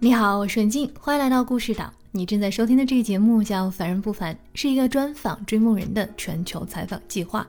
[0.00, 1.92] 你好，我是文静，欢迎来到故事岛。
[2.10, 7.46] 你正在收听的这个节目叫《凡人不凡》，是一个专访追梦人的全球采访计划。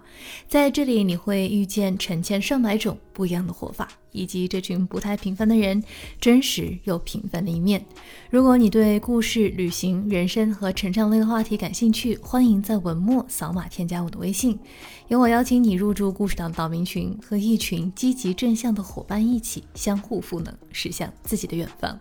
[0.49, 5.81] 在这里，你会遇见成千上百种不一样的活法，以及这群不太平凡的人
[6.19, 7.85] 真实又平凡的一面。
[8.29, 14.59] 如果你对故事、旅行、人生和成长类的话题感兴趣，欢迎在文末扫码添加我的微信，
[15.07, 21.97] 由我邀请你入驻故事岛岛民群，和一群积极正向的伙伴一起相互赋能，驶向自己的远方。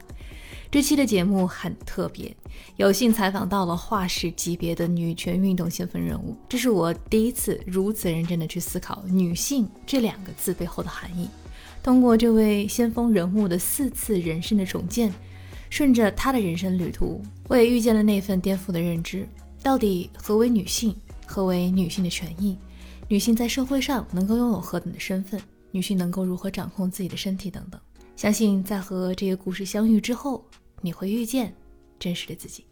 [0.70, 2.36] 这期的节目很特别，
[2.76, 6.36] 有幸采访到了画室级别的女权运动先锋人物。
[6.46, 11.26] 这是我第一次如此认真的去思考“女性”这两个字背后的含义。
[11.82, 15.10] 通过这位先锋人物的四次人生的重建，
[15.70, 19.26] 顺着她的人生旅途，我也遇见了那份颠覆的认知：
[19.62, 20.95] 到底何为女性？
[21.24, 22.59] 何为女性的权益？
[23.09, 25.40] 女性在社会上能够拥有何等的身份？
[25.70, 27.50] 女性能够如何掌控自己的身体？
[27.50, 27.80] 等等。
[28.16, 30.45] 相信在和这个故事相遇之后，
[30.80, 31.54] 你会遇见
[31.98, 32.65] 真实的自己。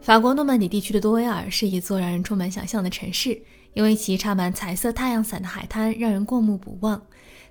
[0.00, 3.40] 法国诺曼底地区的多维尔是一座让人充满想象的城市，
[3.72, 7.00] 因为其插满彩色太阳伞的海滩让人过目不忘。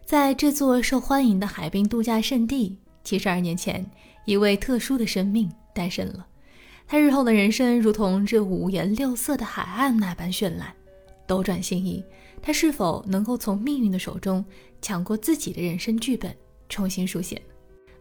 [0.06, 3.84] 在这座受欢迎的海滨度假胜地，七十二年前，
[4.26, 6.28] 一位特殊的生命诞生了。
[6.86, 10.72] 他日后的人生如同这五颜六色的海岸那般绚烂。
[11.26, 12.04] 斗转星移，
[12.46, 14.44] 他是否能够从命运的手中
[14.82, 16.36] 抢过自己的人生剧本，
[16.68, 17.42] 重新书写？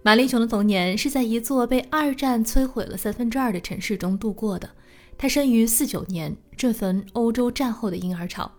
[0.03, 4.69] 玛丽琼的童年是在一座被二战摧毁了三分之二的城市中度过的。
[5.17, 8.51] 她生于四九年，这份欧洲战后的婴儿潮。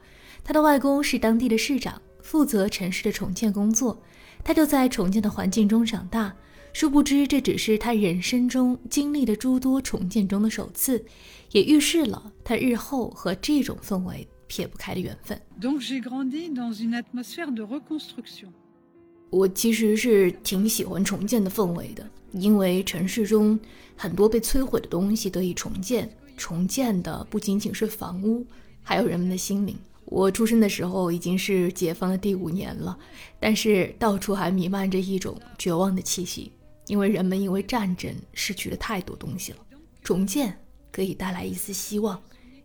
[0.41, 4.01] 她的外公是当地的市长，负责城市的重建工作。
[4.41, 6.33] 她就在重建的环境中长大。
[6.71, 11.05] 殊不知，这只是他人生中经历的诸多重建中的首次，
[11.51, 14.27] 也预示了他日后和这种氛围。
[14.53, 15.41] 撇不开的缘分。
[19.31, 23.59] 我其实是挺喜欢重建的氛围的，因为城市中
[23.95, 28.45] 很多被摧毁的东西得以重建，重建的不仅仅是房屋，
[28.83, 29.75] 还有人们的心灵。
[30.05, 32.95] 我出生的时候已经是解放的第五年了，
[33.39, 36.51] 但是到处还弥漫着一种绝望的气息，
[36.85, 39.57] 因为人们因为战争失去了太多东西了。
[40.03, 40.55] 重建
[40.91, 42.21] 可以带来一丝希望。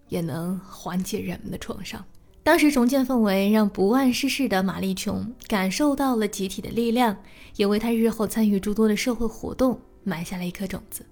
[0.08, 2.04] 也能缓解人们的创伤。
[2.42, 7.14] 当时重建氛围让不谙世事的玛丽琼感受到了集体的力量，
[7.56, 11.04] 也为她日后参与诸多的社会活动埋下了一颗种子。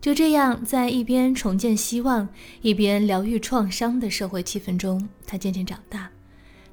[0.00, 2.28] 就这样，在一边重建希望，
[2.60, 6.10] 一边疗愈创伤的社会气氛中，她渐渐长大。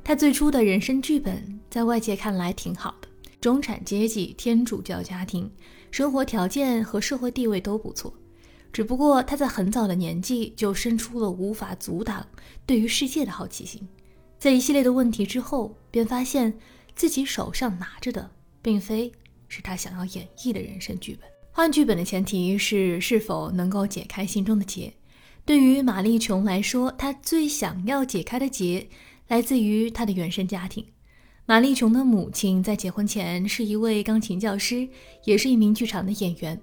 [0.03, 3.07] 她最初的人生剧本在外界看来挺好的，
[3.39, 5.49] 中产阶级天主教家庭，
[5.89, 8.13] 生活条件和社会地位都不错。
[8.73, 12.25] 只不过他在很早的年纪就生出了无法阻挡
[12.65, 13.87] 对于世界的好奇心，
[14.39, 16.57] 在一系列的问题之后，便发现
[16.95, 18.31] 自己手上拿着的
[18.61, 19.11] 并非
[19.47, 21.29] 是他想要演绎的人生剧本。
[21.51, 24.93] 换剧本的前提是是否能够解开心中的结。
[25.43, 28.87] 对于玛丽琼来说，她最想要解开的结
[29.27, 30.85] 来自于她的原生家庭。
[31.45, 34.87] 玛丽琼的母亲在结婚前是一位钢琴教师，
[35.25, 36.61] 也是一名剧场的演员。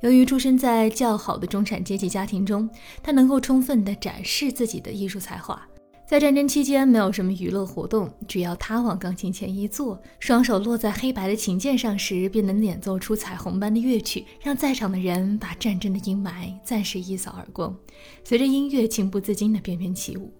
[0.00, 2.68] 由于出生在较好的中产阶级家庭中，
[3.02, 5.60] 他能够充分地展示自己的艺术才华。
[6.06, 17.76] 在战争期间，没有什么娱乐活动，只要他往钢琴前一坐，双手落在黑白的琴键上时，便能演奏出彩虹般的乐曲，让在场的人把战争的阴霾暂时一扫而光，
[18.24, 20.32] 随着音乐情不自禁地翩翩起舞。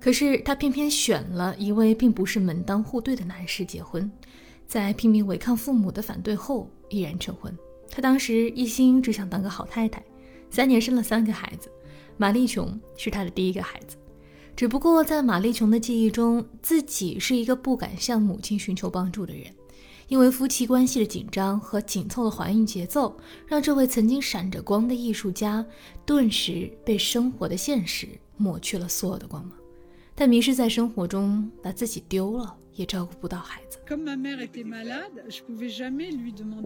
[0.00, 4.10] 可是他偏偏选了一位并不是门当户对的男士结婚，
[4.66, 7.56] 在拼命违抗父母的反对后，毅然成婚。
[7.90, 10.02] 她当时一心只想当个好太太，
[10.50, 11.70] 三年生了三个孩子，
[12.16, 13.96] 玛丽琼是她的第一个孩子。
[14.54, 19.44] 只不过在玛丽琼的记忆中，自己是一个不敢向母亲寻求帮助的人，
[20.08, 23.16] 因为夫妻关系的紧张和紧凑的怀孕节奏，
[23.46, 25.64] 让这位曾经闪着光的艺术家，
[26.04, 29.52] 顿时被生活的现实抹去了所有的光芒。
[30.16, 32.56] 他迷失在生活中，把自己丢了。
[32.78, 33.76] 也照顾不到孩子。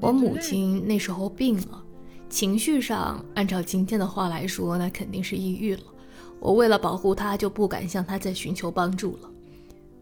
[0.01, 1.83] 我母亲那时候病了，
[2.29, 5.83] 情绪上按照今天的话来说，那肯定是抑郁了。
[6.39, 9.31] 我为了保护她，就不敢向她再寻求帮助了。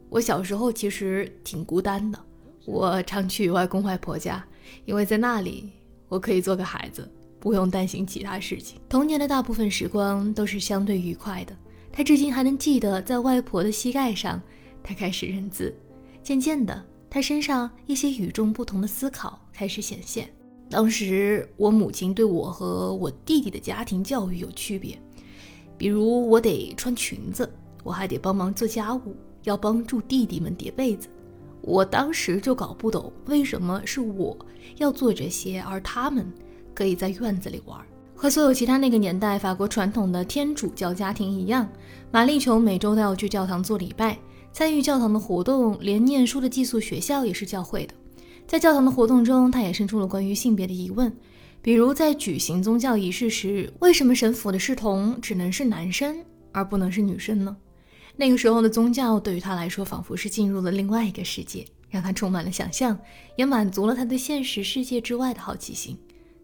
[0.08, 2.18] 我小时候其实挺孤单的，
[2.66, 4.44] 我常去外公外婆家，
[4.86, 5.70] 因为在那里
[6.08, 7.08] 我可以做个孩子，
[7.38, 8.80] 不用担心其他事情。
[8.88, 11.56] 童年的大部分时光都是相对愉快的。
[11.92, 14.42] 他至今还能记得，在外婆的膝盖上，
[14.82, 15.72] 他开始认字。
[16.22, 20.28] 渐渐的，他身上一些与众不同的思考开始显现。
[20.68, 24.96] 当时，我母亲对我和我弟弟的家庭教育有区别，
[25.76, 27.50] 比如我得穿裙子，
[27.82, 31.08] 我还得帮忙做家务，要帮助弟弟们叠被子。
[31.62, 34.36] 我当时就搞不懂，为什么是我
[34.76, 36.32] 要做这些，而他们
[36.72, 37.78] 可以在院子里玩。
[38.14, 41.68] 和所有其他那个年代法国传统的天主教家庭一样，
[42.12, 44.16] 玛丽琼每周都要去教堂做礼拜，
[44.52, 47.94] 参与教堂的活动，连念书的寄宿学校也是教会的。
[48.46, 51.10] 在教堂的活动中，他也生出了关于性别的疑问，
[51.62, 57.56] 比如在举行宗教仪式时，为什么神父的侍童只能是男生，而不能是女生呢？
[58.16, 62.98] 那个时候的宗教对于他来说，仿佛是进入了另外一个世界，让他充满了想象，
[63.36, 65.96] 也满足了他对现实世界之外的好奇心。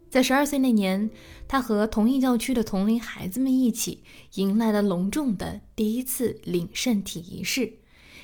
[0.08, 1.10] 在十二岁那年，
[1.48, 4.04] 他和同一教区的同龄孩子们一起，
[4.34, 7.70] 迎来了隆重的第一次领圣体仪式。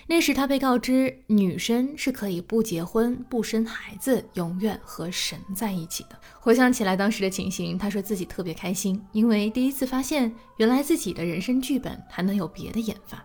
[0.08, 6.18] 那时，他被告知女生是可以不结婚、不生孩子，永远和神在一起的。
[6.40, 13.24] 回想起来当时的情形，他说自己特别开心，因为第一次发现原来自己的人生剧本还能有别的演法。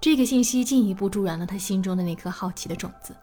[0.00, 3.16] 这个信息进一步助燃了他心中的那颗好奇的种子。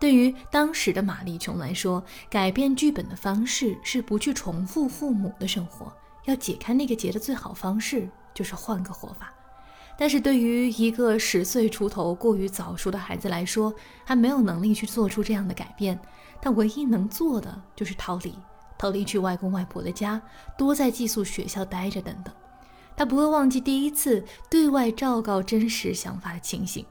[0.00, 5.92] 对于当时的玛丽琼来说，改变剧本的方式是不去重复父母的生活。
[6.24, 9.32] 要解开那个结的最好方式就是换个活法。
[10.00, 13.74] 但是对于一个十岁出头、过于早熟的孩子来说，
[14.04, 15.98] 还没有能力去做出这样的改变。
[16.40, 18.32] 他唯一能做的就是逃离，
[18.78, 20.22] 逃离去外公外婆的家，
[20.56, 22.32] 多在寄宿学校待着等等。
[22.96, 26.86] 他不会忘记第一次对外昭告真实想法的情形。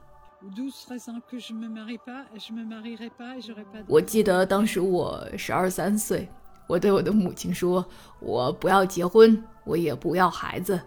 [3.88, 6.30] 我记得当时我十二三岁，
[6.68, 7.86] 我对我的母亲说
[8.20, 10.80] ：“我不要结婚，我也不要孩子。”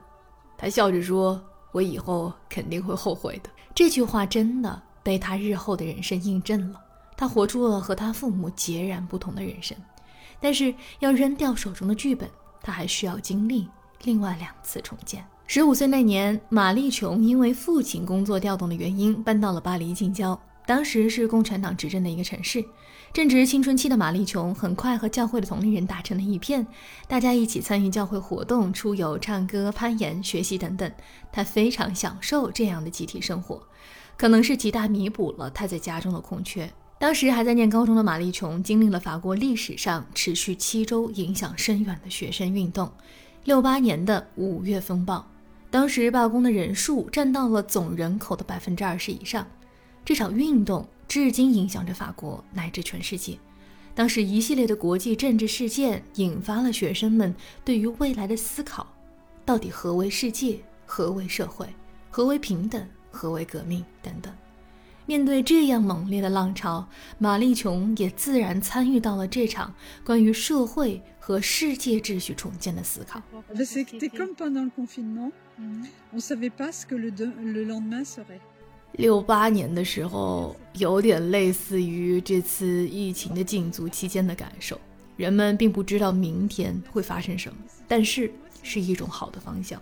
[0.57, 6.81] 她笑着说：“我以后肯定会后悔的。”这句话真的被他日后的人生印证了。
[7.17, 9.77] 他活出了和他父母截然不同的人生，
[10.41, 12.29] 但是要扔掉手中的剧本，
[12.63, 13.69] 他还需要经历
[14.03, 15.25] 另外两次重建。
[15.47, 20.41] 十五岁那年，玛丽琼因为父亲工作调动的原因搬到了巴黎近郊。
[20.67, 22.65] 当时是共产党执政的一个城市。
[23.13, 26.65] 正值青春期的玛丽琼很快和教会的同龄人打成了一片，
[27.09, 30.93] 大家一起参与教会活动、出游、唱歌、攀岩、学习等等。
[31.33, 33.61] 她非常享受这样的集体生活，
[34.17, 36.71] 可能是极大弥补了她在家中的空缺。
[37.01, 42.93] 当时还在念高中的玛丽琼经历了法国历史上持续七周、影响深远的学生运动——
[43.45, 45.27] 六八年的五月风暴。
[45.69, 49.47] 当时罢工的人数占到了总人口的百分之二十以上，
[50.11, 53.39] 这场运动至今影响着法国乃至全世界。
[53.95, 57.33] 当时一系列的国际政治事件引发了学生们
[57.65, 58.93] 对于未来的思考：
[59.45, 60.59] 到底何为世界？
[60.85, 61.65] 何为社会？
[62.11, 62.85] 何为平等？
[63.13, 63.85] 何为革命？
[64.03, 64.35] 等等。
[65.07, 69.73] 面对这样猛烈的浪潮，玛丽琼也自然参与到了这场
[70.05, 73.23] 关于社会和世界秩序重建的思考。
[78.93, 84.79] 六八年的时候，有点类似于这次疫情的禁足期间的感受。
[85.17, 87.57] 人们并不知道明天会发生什么，
[87.87, 88.33] 但是
[88.63, 89.81] 是一种好的方向，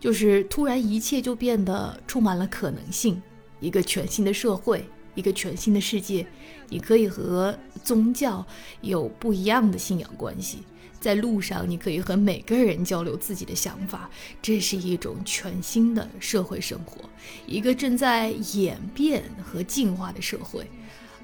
[0.00, 3.20] 就是突然一切就变得充满了可能性。
[3.60, 4.84] 一个全新的社会，
[5.14, 6.26] 一个全新的世界，
[6.68, 8.44] 你可以和宗教
[8.82, 10.58] 有不一样的信仰关系。
[11.04, 14.08] 在路上，你可以和每个人交流自己的想法，
[14.40, 17.02] 这是一种全新的社会生活，
[17.46, 20.66] 一个正在演变和进化的社会，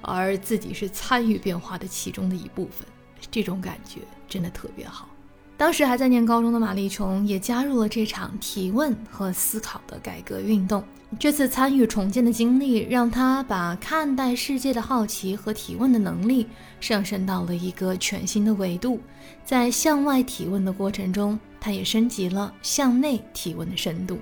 [0.02, 2.87] 而自己是参与变化的其中的一部分，
[3.30, 5.08] 这种感觉真的特别好。
[5.61, 10.83] 当时还在念高中的玛丽琼也加入了这场提问和思考的改革运动。
[11.19, 16.47] 这次参与重建的经历，让他把看待世界的好奇和提问的能力
[16.81, 18.99] 上升到了一个全新的维度。
[19.45, 24.19] 在向外提问的过程中，他也升级了向内提问的深度。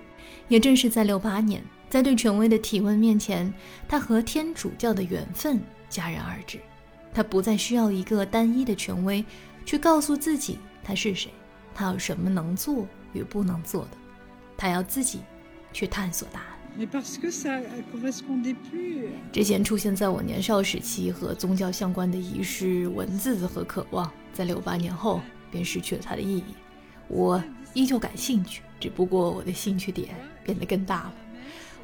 [0.48, 3.54] 也正是在六八年，在对权威的提问面前，
[3.86, 6.58] 他和天主教的缘分戛然而止。
[7.14, 9.24] 他不再需要一个单一的权威
[9.64, 11.30] 去告诉自己他是谁，
[11.74, 13.90] 他有什么能做与不能做的，
[14.56, 15.20] 他要自己
[15.70, 16.48] 去探索答案。
[19.30, 26.54] 之前出现在我年少时期和宗教相关的仪式、文字和渴望，在六八年后便失去了它的意义。
[27.06, 27.42] 我
[27.74, 31.14] 依旧感兴趣，只不过我的兴趣点变得更大了。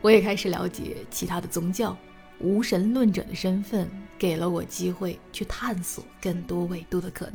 [0.01, 1.95] 我也开始了解其他的宗教，
[2.39, 3.87] 无神论者的身份
[4.19, 7.35] 给了我机会去探索更多维度的可能。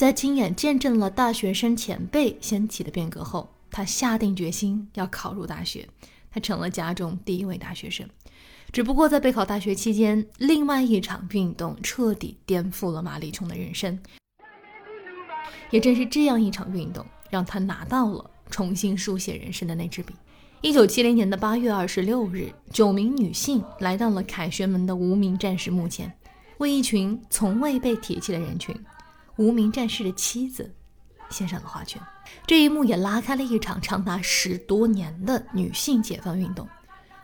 [0.00, 5.86] 在亲眼见证了大学生前辈掀起的变革后，他下定决心要考入大学。
[6.30, 8.08] 他成了家中第一位大学生，
[8.72, 14.00] 只不过在备考大学期间，另外一场运动彻底颠覆了马丽琼的人生。
[15.68, 20.14] 也正是这样一场运动，让他拿到了重新书写人生的那支笔。
[20.62, 26.10] 一九七零年的八月二十六日，九名女性来到了凯旋门的无名战士墓前，
[26.56, 28.74] 为一群从未被提起的人群——
[29.40, 30.70] 无名战士的妻子，
[31.30, 32.00] 献上了花圈。
[32.46, 36.68] 这一幕也拉开了一场长达十多年的女性解放运动。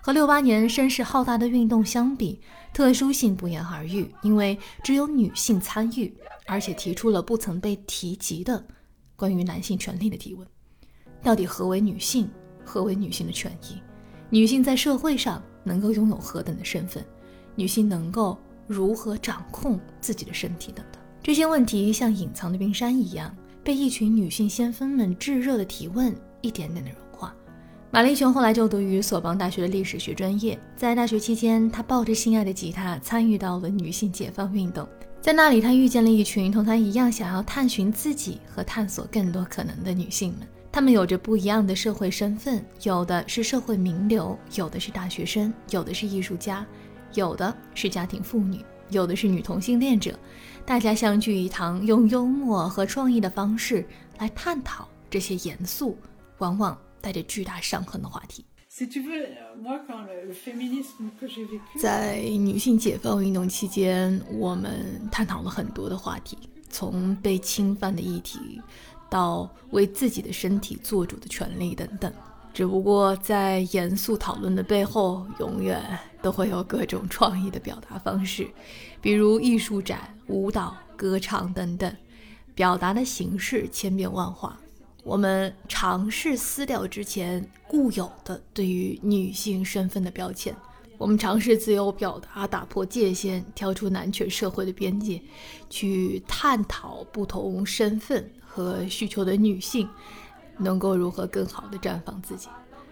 [0.01, 2.41] 和六八年声势浩大的运动相比，
[2.73, 8.65] 特殊性不言而喻，因为只有女性参与，而且提出了不曾被提及的
[9.15, 10.49] 关于男性权利的提问：
[11.23, 12.31] 到底何为女性？
[12.65, 13.79] 何为女性的权益？
[14.31, 17.05] 女性在社会上能够拥有何等的身份？
[17.55, 20.73] 女性能够如何掌控自己的身体？
[20.73, 27.35] 等等，这些问题像隐藏的冰山一样，被一群女性先锋们炙热的提问一点点的融化。
[27.91, 34.89] 玛丽琼后来就读于索邦大学的历史学专业，在大学期间，她抱着心爱的吉他，参与到了女性解放运动。
[35.21, 40.47] 在那里，她遇见了一群同她一样想要探寻自己和探索更多可能的女性们。
[40.71, 46.65] 她们有着不一样的社会身份，有的是社会名流，有的是大学生，有的是艺术家，
[47.15, 50.19] 有的是家庭妇女，有的是女同性恋者。
[50.65, 53.87] 大家相聚一堂，用幽默和创意的方式
[54.19, 55.97] 来探讨这些严肃、
[56.39, 58.45] 往往带着巨大伤痕的话题。
[61.79, 66.37] 在女性解放运动期间，我们探讨了很多的话题，
[66.69, 68.61] 从被侵犯的议题。
[69.09, 72.13] 到为自己的身体做主的权利等等，
[72.57, 75.79] 只不过在严肃讨论的背后，永远
[76.23, 78.49] 都会有各种创意的表达方式，
[78.99, 81.95] 比如艺术展、舞蹈、歌唱等等，
[82.55, 84.59] 表达的形式千变万化。
[85.05, 90.57] 我们尝试撕掉之前固有的对于女性身份的标签，
[90.97, 95.21] 我们尝试自由表达，打破界限，跳出男权社会的边界，
[95.69, 98.33] 去探讨不同身份。
[98.57, 99.87] 和需求的女性
[100.59, 102.49] 能够如何更好地绽放自己？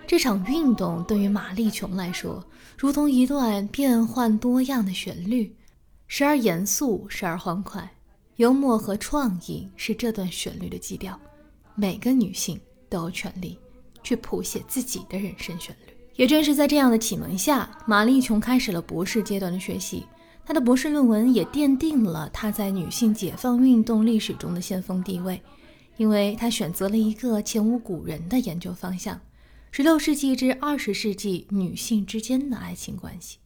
[0.06, 2.44] 这场运动对于玛丽琼来说，
[2.76, 5.56] 如同一段变幻多样的旋律，
[6.06, 7.90] 时而严肃，时而欢快，
[8.36, 11.18] 幽默和创意是这段旋律的基调。
[11.74, 13.58] 每个女性都有权利
[14.02, 15.94] 去谱写自己的人生旋律。
[16.16, 20.06] 也正是在这样的启蒙下，玛丽琼开始了博士阶段的学习。
[20.44, 25.42] 她的博士论文也奠定了她在女性解放运动历史中的先锋地位。
[25.96, 29.20] 因为他选择了一个前无古人的研究方向
[29.72, 33.38] ：16世纪至20世纪女性之间的爱情关系。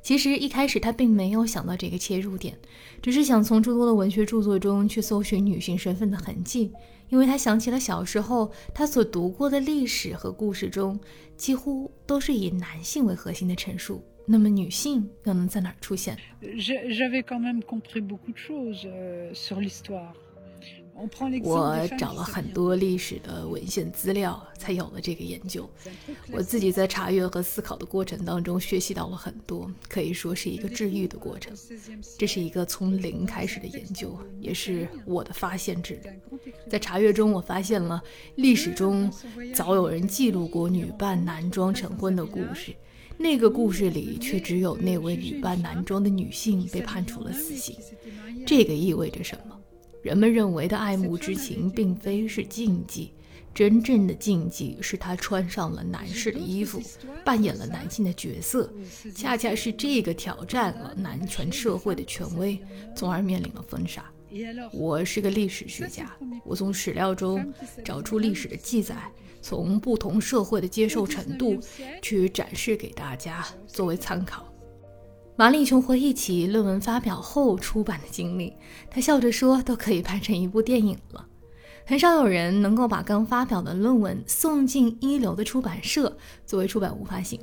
[0.00, 2.56] 其实一开始他并没有想到这个切入点，
[3.02, 6.72] 只是想从诸多的文学著作中去搜寻女性身份的痕迹。
[7.10, 11.00] 因为他想起了小时候他所读过的历史和故事中，
[11.38, 14.04] 几乎都是以男性为核心的陈述。
[14.26, 16.18] 那么女性又能在哪儿出现？
[21.44, 25.68] 我找了很多历史的文献资料，才有了这个研究。
[26.32, 31.56] 我自己在查阅和思考的过程当中，学习到了很多，可以说是一个治愈的过程。
[32.18, 36.50] 这是一个从零开始的研究，也是我的发现之旅。
[36.68, 38.02] 在查阅中，我发现了
[38.34, 39.10] 历史中
[39.54, 42.74] 早有人记录过女扮男装成婚的故事，
[43.16, 47.76] 那个故事里却只有那位女扮男装的女性被判处了死刑。
[48.46, 49.57] 这个意味着什么？
[50.02, 53.12] 人们认为的爱慕之情，并非是禁忌，
[53.52, 56.80] 真正的禁忌是她穿上了男士的衣服，
[57.24, 58.72] 扮演了男性的角色。
[59.14, 62.58] 恰恰是这个挑战了男权社会的权威，
[62.94, 64.04] 从而面临了封杀。
[64.72, 66.14] 我是个历史学家，
[66.44, 67.52] 我从史料中
[67.84, 71.58] 找出历史的记载，从不同社会的接受程度
[72.02, 74.46] 去展示给大家作为参考。
[75.38, 78.52] 玛丽琼回忆起论文发表后出版的经历，
[78.90, 81.24] 她笑着说：“都可以拍成一部电影了。”
[81.86, 87.38] 很少有人能够把刚发表的论文送进一流的出版社作为出版物发行。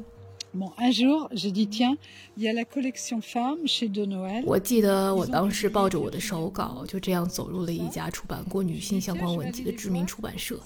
[4.46, 10.60] 我记得我当时抱着我的手稿，就这样走入了一家出版过女性相关文集的知名出版社。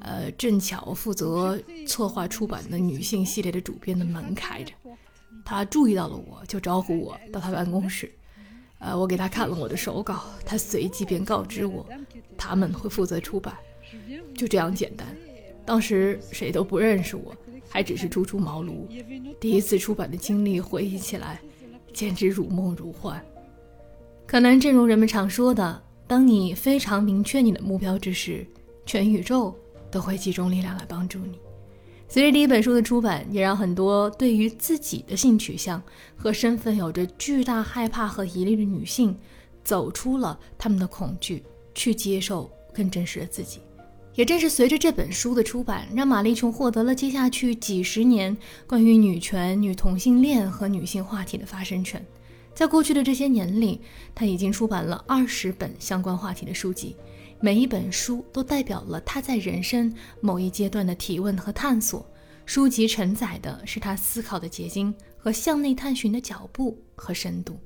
[0.00, 4.74] 呃，正巧负责策划出版的女性系列的主编的门开着。
[5.48, 8.12] 他注意到了我，就招呼我到他办公室。
[8.80, 11.86] 呃，我给他看了我的手稿，他随即便告知我，
[12.36, 13.56] 他们会负责出版，
[14.36, 15.06] 就这样简单。
[15.64, 17.34] 当时谁都不认识我，
[17.66, 18.86] 还只是初出茅庐，
[19.40, 21.40] 第一次出版的经历，回忆起来
[21.94, 23.18] 简直如梦如幻。
[24.26, 28.46] 可能正如人们常说的，当你非常明确你的目标之时，
[28.84, 29.58] 全宇宙
[29.90, 31.40] 都会集中力量来帮助你。
[32.10, 35.82] 随着第一本书的出版，也让很多对于自己的性取向
[36.16, 39.14] 和身份有着巨大害怕和疑虑的女性，
[39.62, 43.60] 走出了他们的恐惧，去接受更真实的自己。
[44.14, 48.34] 也正是随着这本书的出版，让玛丽琼获得了接下去几十年
[48.66, 52.04] 关于女权、女同性恋和女性话题的发声权。
[52.54, 53.80] 在过去的这些年里，
[54.14, 56.96] 她已经出版了二十本相关话题的书籍，
[57.40, 62.04] 每一本书都代表了她在人生某一阶段的提问和探索。
[62.46, 67.60] 书籍承载的是她思考的结晶和向内探寻的脚步和深度。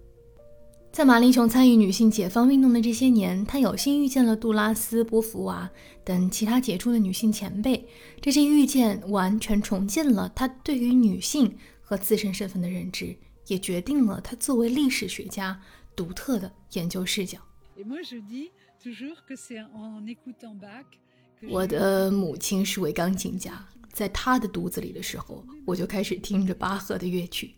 [0.90, 5.70] 在马丽琼参与女性解放运动的这些年，她有幸遇见了杜拉斯、波伏娃
[6.04, 7.86] 等其他杰出的女性前辈。
[8.20, 15.58] 这些遇见完全重建了她对于女性和自身身份的认知，也决定了她作为历史学家
[15.96, 17.38] 独特的研究视角。
[21.48, 27.54] 我的母亲是位钢琴家，在她的肚子里的时候，我就开始听着巴赫的乐曲。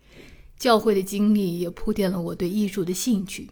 [0.59, 3.51] 教会的经历也铺垫了我对艺术的兴趣，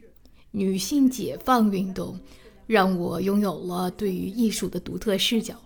[0.50, 2.20] 女性解放运动
[2.66, 5.60] 让我拥有了对于艺术的独特视角。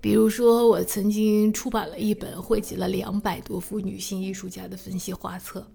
[0.00, 5.66] 比如说，我曾经出版了一本汇集了两百多幅女性艺术家的分析画册，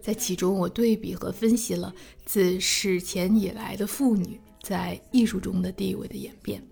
[0.00, 1.94] 在其中我对比和分析了
[2.24, 6.62] 自史前以来的妇女在艺术中的地位的演变，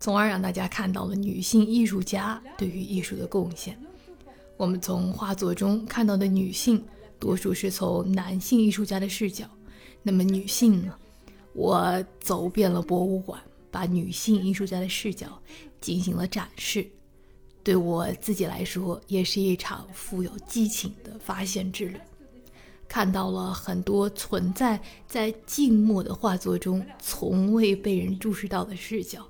[0.00, 3.78] 从而让大家看到了女性艺术家对于艺术的贡献。
[4.56, 6.82] 我们从画作中看到的女性。
[7.20, 9.44] 多数是从男性艺术家的视角，
[10.04, 10.94] 那么女性呢？
[11.52, 13.42] 我走遍了博物馆，
[13.72, 15.26] 把女性艺术家的视角
[15.80, 16.88] 进行了展示。
[17.64, 21.98] 对我自己来说，也是一场富有激情的发现之旅。
[22.88, 29.24] 看到了很多存在在静默的画作中从未被人注视到的视角，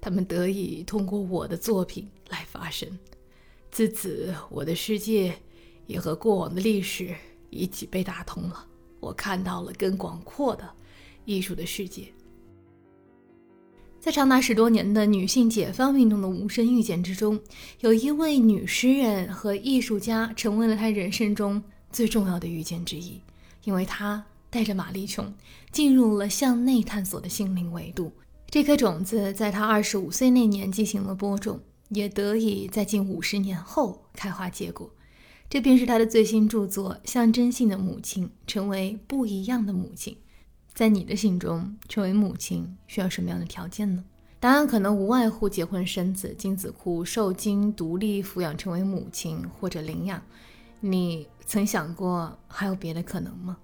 [0.00, 2.88] 他们得以通过我的作品来发生。
[3.70, 5.34] 自此，我的世界
[5.86, 7.14] 也和过往的历史。
[7.50, 8.66] 一起被打通了，
[8.98, 10.68] 我看到了更广阔的
[11.24, 12.08] 艺术的世界。
[14.00, 17.40] 在长达十多年的女性解放运动的无声遇见之中，
[17.78, 21.62] 有一位女诗人和艺术家成为了她人生中
[21.94, 23.20] 最重要的遇见之一，
[23.62, 25.32] 因为他带着玛丽琼
[25.70, 28.12] 进入了向内探索的心灵维度。
[28.50, 34.90] 这颗种子在他二十五岁那年进行了播种，也得以在近五十年后开花结果。
[35.48, 40.16] 这便是他的最新著作《象征性的母亲》，成为不一样的母亲。
[40.72, 44.02] 在你的心中，成为母亲需要什么样的条件呢？
[44.40, 50.20] 答案可能无外乎结婚生子、精子库、受精、独立抚养成为母亲或者领养。
[50.80, 53.56] 你曾想过还有别的可能吗？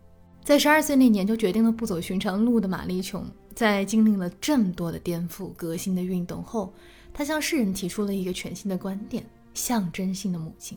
[0.45, 6.73] 在十二岁那年就决定了不走寻常路的玛丽琼，在经历了这么多的颠覆、革新的运动后，
[7.13, 10.77] 她向世人提出了一个全新的观点：象征性的母亲。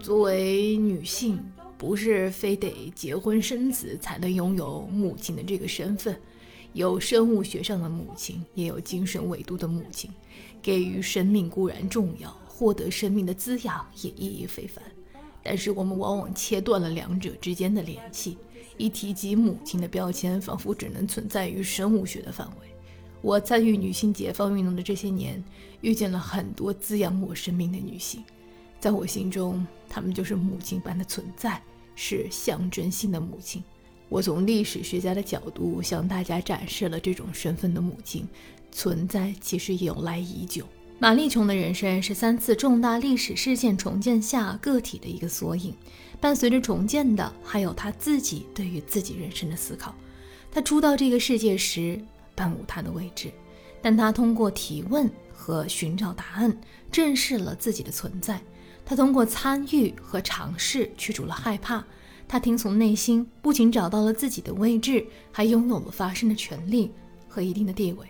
[0.00, 1.38] 作为女性，
[1.76, 6.16] 不是非得结婚生子才能拥有母亲的这个身份。
[6.72, 10.10] 有生物学上的母亲，也有精神维度的母亲。
[10.62, 14.84] 给予生命固然重要，获得生命的滋养也意义非凡。
[15.42, 18.38] 但是我们往往切断了两者之间的联系。
[18.78, 22.68] 一提及母亲的标签，仿佛只能存在于生物学的范围。
[23.20, 25.42] 我参与女性解放运动的这些年，
[25.80, 28.22] 遇见了很多滋养我生命的女性，
[28.78, 31.60] 在我心中，她们就是母亲般的存在，
[31.96, 33.60] 是象征性的母亲。
[34.08, 38.24] 我从历史学家的角度向大家展示了这种身份的母亲
[38.70, 40.64] 存在，其实由来已久。
[41.02, 45.74] 玛丽琼的人生是三次重大历史事件重建下个体的一个缩影，
[46.20, 49.92] 伴随着重建的还有她自己对于自己人生的思考。
[50.52, 52.00] 她初到这个世界时。
[52.36, 53.32] 本无他的位置，
[53.82, 56.56] 但他通过提问和寻找答案，
[56.92, 58.40] 正视了自己的存在。
[58.86, 61.84] 他通过参与和尝试驱逐了害怕。
[62.28, 66.92] 他听从内心，不仅找到了自己的位置，还拥有了发声的权利
[67.28, 68.06] 和一定的地位。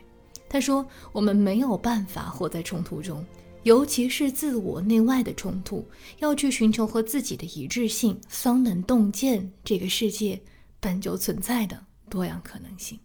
[0.53, 3.25] 他说：“我们没有办法活在冲突中，
[3.63, 5.83] 尤其是自我内外的冲突，
[6.19, 10.39] 要去寻求和自己的一致性，方能洞见这个世界
[10.79, 13.01] 本就存在的多样可能性。”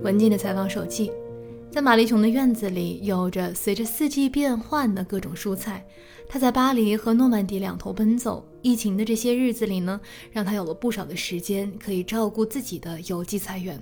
[0.00, 1.12] 文静的采访手记，
[1.70, 5.86] 在玛丽琼的院子里，有着随着四季变换的各种蔬菜。
[6.28, 13.80] 他在巴黎和诺曼底两头奔走，疫情的这些日子里呢，让他有了不少的时间可以照顾自己的有机菜园。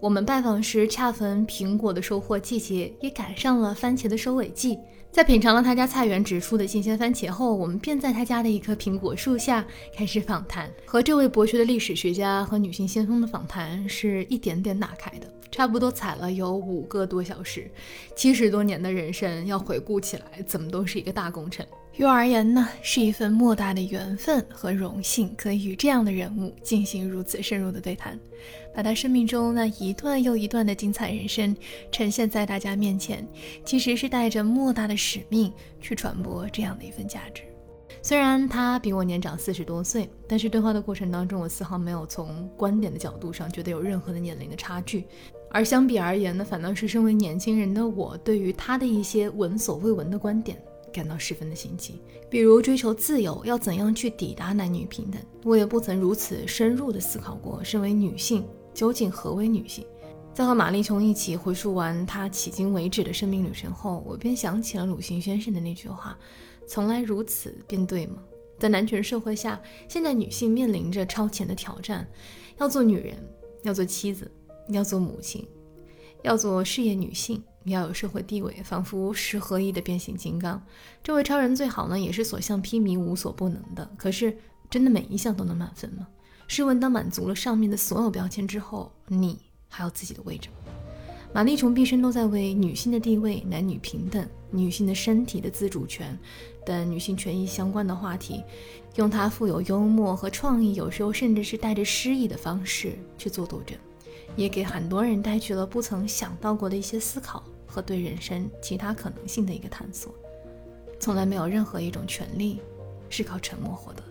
[0.00, 4.78] 我们拜访时，恰逢苹果的收获季节，也赶上了番茄的收尾季。
[5.12, 9.62] 在品尝了他家菜园植出的新鲜番茄后，我们便在他家的一棵苹果树下
[9.94, 10.70] 开始访谈。
[10.86, 17.70] 和这位博学的历史学家和女性先锋的访谈是一点点打开的，差不多采了有五个多小时。
[18.16, 21.66] 七十多年的人生要回顾起来，怎么都是一个大工程。
[21.96, 28.18] 于我而言呢，是一份莫大的缘分和荣幸，可以与这样的人物进行如此深入的对谈，
[28.74, 31.56] 把他生命中那一段又一段的精彩人生
[31.90, 33.26] 呈现在大家面前，
[33.64, 37.42] 其实是带着莫大的使命去传播这样的一份价值。
[38.02, 45.04] 虽然他比我年长四十多岁，但是对话的过程当中，我丝毫没有从观点的角度上觉得有任何的年龄的差距，
[45.50, 50.56] 而相比而言呢，反倒是身为年轻人的我，对于他的一些闻所未闻的观点。
[50.92, 57.62] 感到十分的新奇，比如追求自由要怎样去抵达男女平等，我也不曾如此深入的思考过。
[57.62, 58.44] 身为女性，
[58.80, 59.84] 究竟何为女性？
[60.32, 66.16] 在和马丽琼一起回述完她迄今为止的生命旅程后，我便想起了鲁迅先生的那句话
[66.66, 68.22] ：“从来如此，便对吗？”
[68.58, 72.08] 在男权社会下，现在女性面临着超前的挑战，
[72.56, 73.16] 要做女人，
[73.64, 74.32] 要做妻子，
[74.68, 75.46] 要做母亲，
[76.22, 77.42] 要做事业女性。
[77.64, 80.64] 要有社会地位，仿佛十合一的变形金刚。
[81.02, 83.90] 这位超人最好呢，也是所向披靡、无所不能的。
[83.98, 84.34] 可是，
[84.70, 86.08] 真的每一项都能满分吗？
[86.52, 90.56] 试问，当满足了上面的所有标签之后，你还有自己的位置吗？
[91.32, 96.18] 玛丽琼毕生都在为女性的地位、男女平等、女性的身体的自主权
[96.66, 98.42] 等女性权益相关的话题，
[98.96, 103.78] 用她富有幽默和创意，有时候甚至是带着诗意的方式去做斗争。
[104.34, 110.12] 也给很多人带去了不曾想到过的一些思考和对人生其他可能性的一个探索。
[110.98, 112.58] 从来没有任何一种权利
[113.08, 114.02] 是靠沉默获得。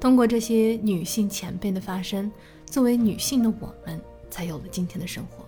[0.00, 2.30] 通过这些女性前辈的发声，
[2.66, 5.44] 作为女性的我们才有了今天的生活。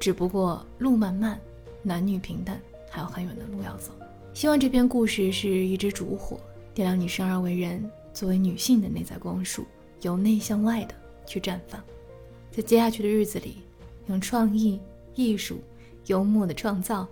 [0.00, 1.40] 只不过路漫漫，
[1.82, 2.58] 男女平等
[2.90, 3.92] 还有很远的路要走。
[4.34, 6.40] 希望这篇故事是一支烛火，
[6.74, 9.64] 点亮你生而为人作为女性的内在光束，
[10.02, 11.82] 由内向外的去绽放。
[12.50, 13.58] 在接下去的日子里，
[14.06, 14.80] 用创意、
[15.14, 15.60] 艺术、
[16.06, 17.06] 幽默的创造，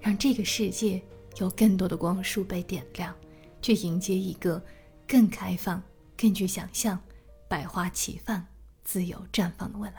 [0.00, 1.00] 让这个世界
[1.38, 3.14] 有更多的光束被点亮，
[3.62, 4.62] 去迎接一个
[5.06, 5.82] 更开放、
[6.20, 6.98] 更具想象、
[7.48, 8.44] 百花齐放、
[8.84, 9.94] 自由绽放的未来。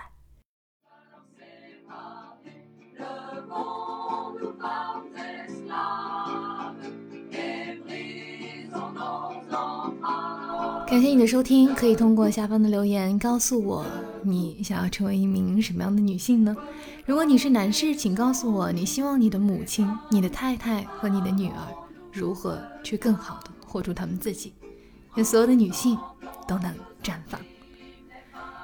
[10.86, 13.84] 感谢你的收听，可以通过下方的留言告诉我，
[14.22, 16.56] 你想要成为一名什么样的女性呢？
[17.04, 21.68] 如果你是男士，请告诉我，你希望你的母亲、你的太太和你的女儿
[22.12, 24.54] 如何去更好的活出她们自己，
[25.16, 25.98] 愿所有的女性
[26.48, 27.40] 都能绽放。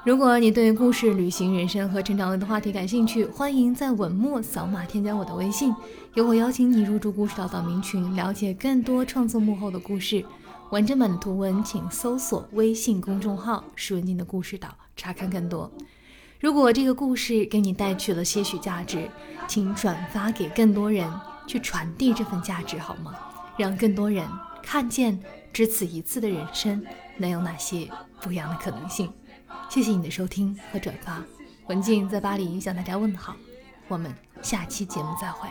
[0.04, 5.74] 如果你对故事、旅行、人生和成长类的话题感兴趣，欢迎在文末扫码添加我的微信，
[6.14, 10.24] 由我邀请你入驻故事岛岛民群，了解更多创作幕后的故事。
[10.70, 15.70] 完整版的图文，请搜索微信公众号“舒文静的故事岛”查看更多。
[16.40, 19.10] 如果这个故事给你带去了些许价值，
[19.46, 21.10] 请转发给更多人，
[21.46, 23.14] 去传递这份价值好吗？
[23.56, 24.24] 让更多人
[24.62, 25.18] 看见
[25.58, 27.90] 只此一次的人生能有哪些
[28.20, 29.12] 不一样的可能性。
[29.68, 31.20] 谢谢你的收听和转发，
[31.66, 33.34] 文静在巴黎向大家问好，
[33.88, 35.48] 我们下期节目再会。